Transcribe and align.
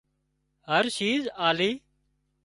هر 0.69 0.85
شيز 0.97 1.23
آلي 1.47 1.71